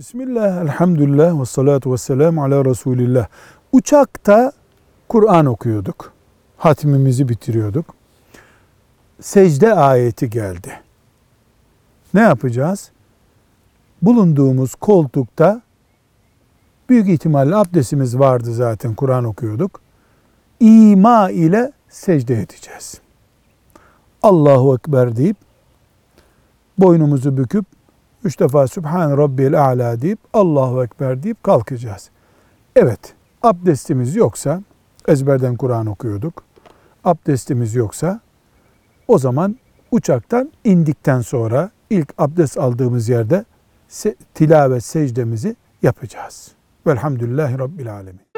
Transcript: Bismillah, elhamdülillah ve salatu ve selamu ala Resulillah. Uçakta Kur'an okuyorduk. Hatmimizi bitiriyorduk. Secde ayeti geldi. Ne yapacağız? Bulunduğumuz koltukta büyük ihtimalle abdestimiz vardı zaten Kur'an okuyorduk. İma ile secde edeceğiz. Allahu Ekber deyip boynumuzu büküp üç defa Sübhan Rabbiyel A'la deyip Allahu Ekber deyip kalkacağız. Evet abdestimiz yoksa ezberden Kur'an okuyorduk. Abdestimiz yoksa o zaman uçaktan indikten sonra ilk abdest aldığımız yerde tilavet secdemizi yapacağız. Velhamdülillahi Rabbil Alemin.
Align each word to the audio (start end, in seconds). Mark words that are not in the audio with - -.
Bismillah, 0.00 0.62
elhamdülillah 0.62 1.40
ve 1.40 1.44
salatu 1.44 1.92
ve 1.92 1.96
selamu 1.96 2.44
ala 2.44 2.64
Resulillah. 2.64 3.26
Uçakta 3.72 4.52
Kur'an 5.08 5.46
okuyorduk. 5.46 6.12
Hatmimizi 6.56 7.28
bitiriyorduk. 7.28 7.86
Secde 9.20 9.74
ayeti 9.74 10.30
geldi. 10.30 10.80
Ne 12.14 12.20
yapacağız? 12.20 12.90
Bulunduğumuz 14.02 14.74
koltukta 14.74 15.60
büyük 16.88 17.08
ihtimalle 17.08 17.56
abdestimiz 17.56 18.18
vardı 18.18 18.54
zaten 18.54 18.94
Kur'an 18.94 19.24
okuyorduk. 19.24 19.80
İma 20.60 21.30
ile 21.30 21.72
secde 21.88 22.40
edeceğiz. 22.40 23.00
Allahu 24.22 24.74
Ekber 24.74 25.16
deyip 25.16 25.36
boynumuzu 26.78 27.36
büküp 27.36 27.66
üç 28.24 28.40
defa 28.40 28.66
Sübhan 28.66 29.18
Rabbiyel 29.18 29.60
A'la 29.60 30.00
deyip 30.00 30.18
Allahu 30.32 30.84
Ekber 30.84 31.22
deyip 31.22 31.44
kalkacağız. 31.44 32.10
Evet 32.76 33.14
abdestimiz 33.42 34.16
yoksa 34.16 34.62
ezberden 35.08 35.56
Kur'an 35.56 35.86
okuyorduk. 35.86 36.42
Abdestimiz 37.04 37.74
yoksa 37.74 38.20
o 39.08 39.18
zaman 39.18 39.56
uçaktan 39.90 40.52
indikten 40.64 41.20
sonra 41.20 41.70
ilk 41.90 42.14
abdest 42.18 42.58
aldığımız 42.58 43.08
yerde 43.08 43.44
tilavet 44.34 44.84
secdemizi 44.84 45.56
yapacağız. 45.82 46.52
Velhamdülillahi 46.86 47.58
Rabbil 47.58 47.92
Alemin. 47.92 48.29